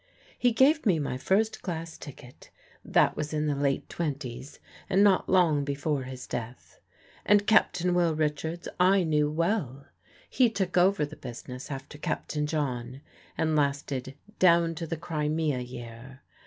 [0.35, 2.49] He gave me my first class ticket
[2.83, 6.79] that was in the late twenties, and not long before his death.
[7.23, 9.85] And Captain Will Richards I knew well;
[10.27, 13.01] he took over the business after Captain John,
[13.37, 16.21] and lasted down to the Crimea year.